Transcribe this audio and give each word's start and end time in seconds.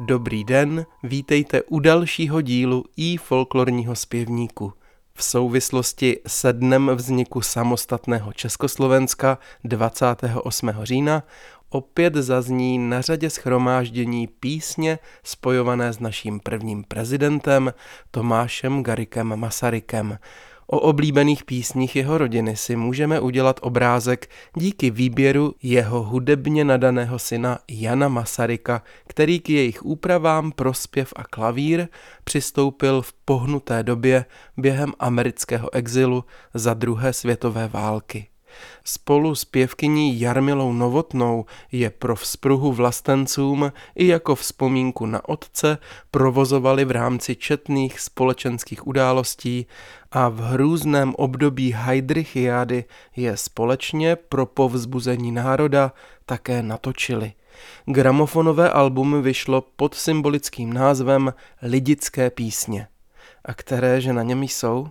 Dobrý 0.00 0.44
den, 0.44 0.86
vítejte 1.02 1.62
u 1.62 1.80
dalšího 1.80 2.40
dílu 2.40 2.84
i 2.96 3.16
folklorního 3.16 3.94
zpěvníku. 3.94 4.72
V 5.14 5.24
souvislosti 5.24 6.20
se 6.26 6.52
dnem 6.52 6.90
vzniku 6.94 7.40
samostatného 7.40 8.32
Československa 8.32 9.38
28. 9.64 10.70
října 10.82 11.22
opět 11.68 12.14
zazní 12.14 12.78
na 12.78 13.00
řadě 13.00 13.30
schromáždění 13.30 14.26
písně 14.26 14.98
spojované 15.24 15.92
s 15.92 16.00
naším 16.00 16.40
prvním 16.40 16.84
prezidentem 16.84 17.72
Tomášem 18.10 18.82
Garikem 18.82 19.36
Masarykem. 19.36 20.18
O 20.66 20.78
oblíbených 20.80 21.44
písních 21.44 21.96
jeho 21.96 22.18
rodiny 22.18 22.56
si 22.56 22.76
můžeme 22.76 23.20
udělat 23.20 23.60
obrázek 23.62 24.30
díky 24.56 24.90
výběru 24.90 25.54
jeho 25.62 26.02
hudebně 26.02 26.64
nadaného 26.64 27.18
syna 27.18 27.58
Jana 27.68 28.08
Masaryka, 28.08 28.82
který 29.06 29.40
k 29.40 29.50
jejich 29.50 29.82
úpravám 29.82 30.52
pro 30.52 30.74
zpěv 30.74 31.12
a 31.16 31.24
klavír 31.24 31.88
přistoupil 32.24 33.02
v 33.02 33.12
pohnuté 33.12 33.82
době 33.82 34.24
během 34.56 34.92
amerického 34.98 35.74
exilu 35.74 36.24
za 36.54 36.74
druhé 36.74 37.12
světové 37.12 37.68
války. 37.68 38.26
Spolu 38.84 39.34
s 39.34 39.44
pěvkyní 39.44 40.20
Jarmilou 40.20 40.72
Novotnou 40.72 41.44
je 41.72 41.90
pro 41.90 42.16
vzpruhu 42.16 42.72
vlastencům 42.72 43.72
i 43.94 44.06
jako 44.06 44.34
vzpomínku 44.34 45.06
na 45.06 45.28
otce 45.28 45.78
provozovali 46.10 46.84
v 46.84 46.90
rámci 46.90 47.36
četných 47.36 48.00
společenských 48.00 48.86
událostí 48.86 49.66
a 50.12 50.28
v 50.28 50.40
hrůzném 50.40 51.14
období 51.14 51.72
Heidrichiády 51.72 52.84
je 53.16 53.36
společně 53.36 54.16
pro 54.16 54.46
povzbuzení 54.46 55.32
národa 55.32 55.92
také 56.26 56.62
natočili. 56.62 57.32
Gramofonové 57.86 58.70
album 58.70 59.22
vyšlo 59.22 59.60
pod 59.60 59.94
symbolickým 59.94 60.72
názvem 60.72 61.34
Lidické 61.62 62.30
písně. 62.30 62.88
A 63.46 63.54
které, 63.54 64.00
že 64.00 64.12
na 64.12 64.22
něm 64.22 64.42
jsou? 64.42 64.88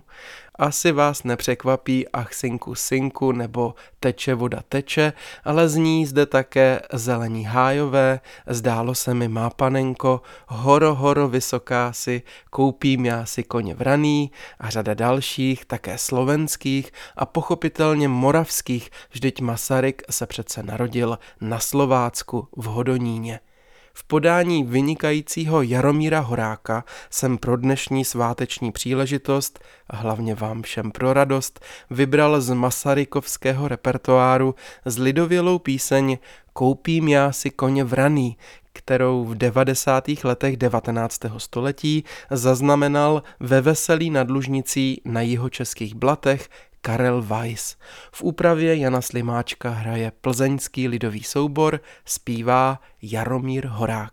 Asi 0.58 0.92
vás 0.92 1.24
nepřekvapí 1.24 2.08
ach 2.08 2.34
synku 2.34 2.74
synku 2.74 3.32
nebo 3.32 3.74
teče 4.00 4.34
voda 4.34 4.62
teče, 4.68 5.12
ale 5.44 5.68
zní 5.68 6.06
zde 6.06 6.26
také 6.26 6.80
zelení 6.92 7.44
hájové, 7.44 8.20
zdálo 8.46 8.94
se 8.94 9.14
mi 9.14 9.28
má 9.28 9.50
panenko, 9.50 10.22
horo 10.46 10.94
horo 10.94 11.28
vysoká 11.28 11.92
si, 11.92 12.22
koupím 12.50 13.06
já 13.06 13.26
si 13.26 13.42
koně 13.42 13.74
vraný 13.74 14.30
a 14.60 14.70
řada 14.70 14.94
dalších, 14.94 15.64
také 15.64 15.98
slovenských 15.98 16.92
a 17.16 17.26
pochopitelně 17.26 18.08
moravských, 18.08 18.90
vždyť 19.10 19.40
Masaryk 19.40 20.02
se 20.10 20.26
přece 20.26 20.62
narodil 20.62 21.18
na 21.40 21.58
Slovácku 21.58 22.48
v 22.56 22.64
Hodoníně. 22.64 23.40
V 23.98 24.04
podání 24.04 24.64
vynikajícího 24.64 25.62
Jaromíra 25.62 26.20
Horáka 26.20 26.84
jsem 27.10 27.38
pro 27.38 27.56
dnešní 27.56 28.04
sváteční 28.04 28.72
příležitost 28.72 29.58
a 29.90 29.96
hlavně 29.96 30.34
vám 30.34 30.62
všem 30.62 30.92
pro 30.92 31.12
radost 31.12 31.60
vybral 31.90 32.40
z 32.40 32.54
Masarykovského 32.54 33.68
repertoáru 33.68 34.54
z 34.84 34.98
lidovělou 34.98 35.58
píseň 35.58 36.18
Koupím 36.52 37.08
já 37.08 37.32
si 37.32 37.50
koně 37.50 37.84
vraný, 37.84 38.36
kterou 38.72 39.24
v 39.24 39.34
90. 39.34 40.04
letech 40.24 40.56
19. 40.56 41.20
století 41.38 42.04
zaznamenal 42.30 43.22
ve 43.40 43.60
Veselí 43.60 44.10
nad 44.10 44.30
Lužnicí 44.30 45.00
na 45.04 45.20
jihočeských 45.20 45.94
blatech 45.94 46.48
Karel 46.86 47.22
Weiss. 47.22 47.76
V 48.12 48.22
úpravě 48.22 48.76
Jana 48.76 49.00
Slimáčka 49.00 49.70
hraje 49.70 50.12
plzeňský 50.20 50.88
lidový 50.88 51.22
soubor, 51.22 51.80
zpívá 52.04 52.80
Jaromír 53.02 53.66
Horák. 53.66 54.12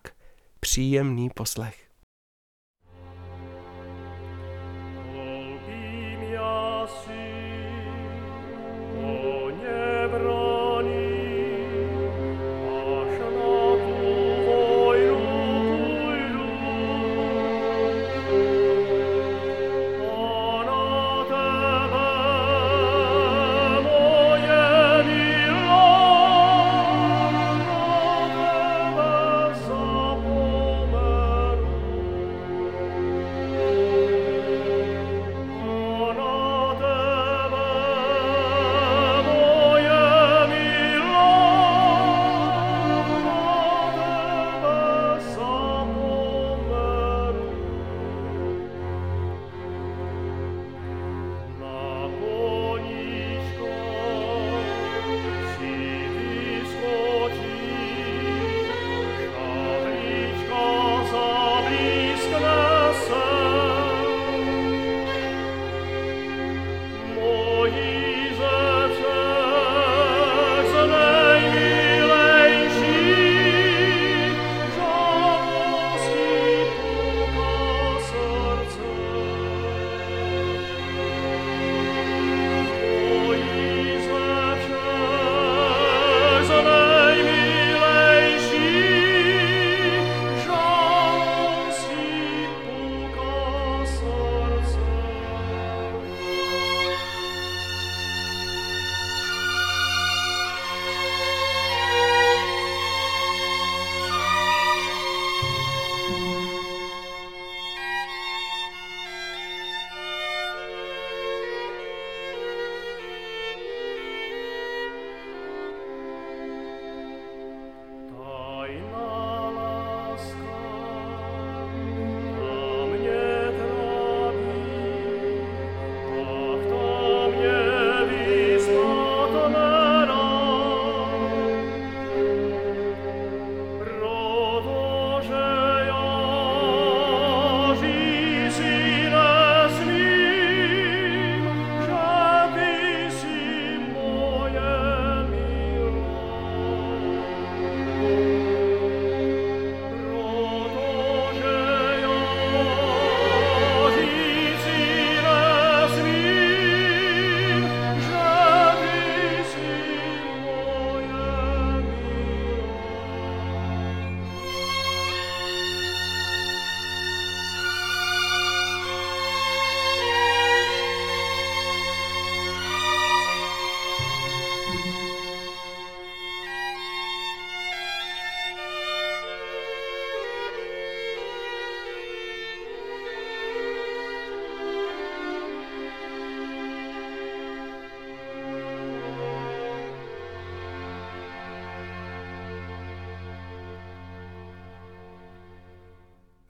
Příjemný 0.60 1.30
poslech. 1.30 1.93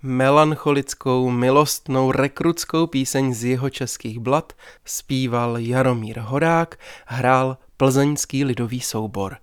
Melancholickou, 0.06 1.30
milostnou, 1.30 2.12
rekrutskou 2.12 2.88
píseň 2.88 3.34
z 3.34 3.44
jeho 3.44 3.70
českých 3.70 4.20
blad 4.20 4.54
zpíval 4.86 5.58
Jaromír 5.58 6.20
Horák, 6.20 6.80
hrál 7.06 7.58
plzeňský 7.78 8.44
lidový 8.44 8.80
soubor. 8.82 9.38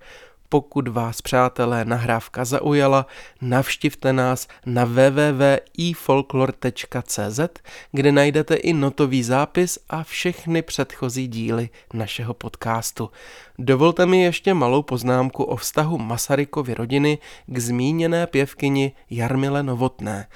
Pokud 0.53 0.87
vás, 0.87 1.21
přátelé, 1.21 1.85
nahrávka 1.85 2.45
zaujala, 2.45 3.05
navštivte 3.41 4.13
nás 4.13 4.47
na 4.65 4.85
www.ifolklor.cz, 4.85 7.39
kde 7.91 8.11
najdete 8.11 8.55
i 8.55 8.73
notový 8.73 9.23
zápis 9.23 9.79
a 9.89 10.03
všechny 10.03 10.61
předchozí 10.61 11.27
díly 11.27 11.69
našeho 11.93 12.33
podcastu. 12.33 13.09
Dovolte 13.59 14.05
mi 14.05 14.23
ještě 14.23 14.53
malou 14.53 14.81
poznámku 14.81 15.43
o 15.43 15.55
vztahu 15.55 15.97
Masarykovy 15.97 16.73
rodiny 16.73 17.17
k 17.47 17.59
zmíněné 17.59 18.27
pěvkyni 18.27 18.91
Jarmile 19.09 19.63
Novotné. 19.63 20.27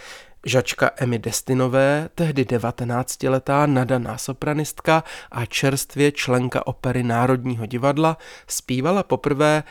Žačka 0.47 0.91
Emmy 0.97 1.19
Destinové, 1.19 2.09
tehdy 2.15 2.43
19-letá 2.43 3.67
nadaná 3.67 4.17
sopranistka 4.17 5.03
a 5.31 5.45
čerstvě 5.45 6.11
členka 6.11 6.67
opery 6.67 7.03
Národního 7.03 7.65
divadla, 7.65 8.17
zpívala 8.47 9.03
poprvé 9.03 9.63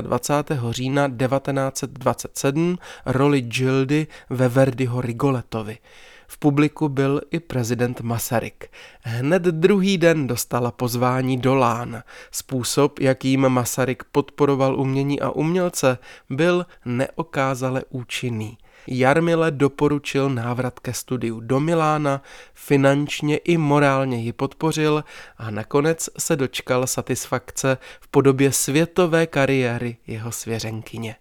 26. 0.00 0.50
října 0.70 1.08
1927 1.08 2.78
roli 3.06 3.40
Gildy 3.40 4.06
ve 4.30 4.48
Verdiho 4.48 5.00
Rigoletovi. 5.00 5.78
V 6.26 6.38
publiku 6.38 6.88
byl 6.88 7.20
i 7.30 7.40
prezident 7.40 8.00
Masaryk. 8.00 8.70
Hned 9.02 9.42
druhý 9.42 9.98
den 9.98 10.26
dostala 10.26 10.70
pozvání 10.70 11.38
do 11.38 11.54
Lán. 11.54 12.02
Způsob, 12.30 12.98
jakým 13.00 13.48
Masaryk 13.48 14.04
podporoval 14.04 14.80
umění 14.80 15.20
a 15.20 15.30
umělce, 15.30 15.98
byl 16.30 16.66
neokázale 16.84 17.82
účinný. 17.90 18.58
Jarmile 18.86 19.50
doporučil 19.50 20.30
návrat 20.30 20.80
ke 20.80 20.92
studiu 20.92 21.40
do 21.40 21.60
Milána, 21.60 22.22
finančně 22.54 23.36
i 23.36 23.56
morálně 23.56 24.18
ji 24.18 24.32
podpořil 24.32 25.04
a 25.38 25.50
nakonec 25.50 26.08
se 26.18 26.36
dočkal 26.36 26.86
satisfakce 26.86 27.78
v 28.00 28.08
podobě 28.08 28.52
světové 28.52 29.26
kariéry 29.26 29.96
jeho 30.06 30.32
svěřenkyně. 30.32 31.16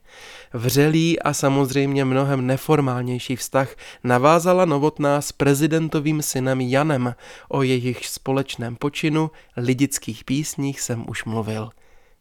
Vřelý 0.54 1.20
a 1.20 1.34
samozřejmě 1.34 2.06
mnohem 2.06 2.48
neformálnější 2.48 3.36
vztah 3.36 3.76
navázala 4.04 4.66
Novotná 4.66 5.22
s 5.22 5.32
prezidentovým 5.32 6.22
synem 6.22 6.62
Janem, 6.62 7.16
o 7.50 7.64
jejich 7.64 8.08
společném 8.08 8.76
počinu 8.76 9.32
lidických 9.58 10.24
písních 10.24 10.82
jsem 10.82 11.06
už 11.10 11.26
mluvil. 11.26 11.70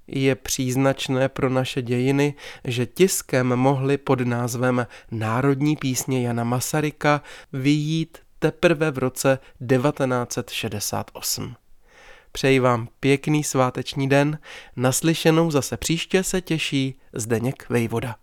Je 0.08 0.34
příznačné 0.34 1.28
pro 1.28 1.50
naše 1.50 1.82
dějiny, 1.82 2.34
že 2.64 2.86
tiskem 2.86 3.46
mohli 3.46 3.98
pod 3.98 4.20
názvem 4.20 4.86
Národní 5.10 5.76
písně 5.76 6.26
Jana 6.26 6.44
Masaryka 6.44 7.22
vyjít 7.52 8.18
teprve 8.38 8.90
v 8.90 8.98
roce 8.98 9.38
1968. 9.68 11.54
Přeji 12.32 12.60
vám 12.60 12.88
pěkný 13.00 13.44
sváteční 13.44 14.08
den, 14.08 14.38
naslyšenou 14.76 15.50
zase 15.50 15.76
příště 15.76 16.22
se 16.22 16.40
těší 16.40 17.00
Zdeněk 17.12 17.66
Vejvoda. 17.68 18.16